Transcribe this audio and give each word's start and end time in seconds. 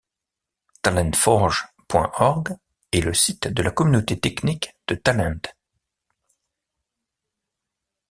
Talendforge.org 0.81 2.57
est 2.91 3.01
le 3.01 3.13
site 3.13 3.49
de 3.49 3.61
la 3.61 3.69
communauté 3.69 4.19
technique 4.19 4.75
de 4.87 4.95
Talend. 4.95 5.41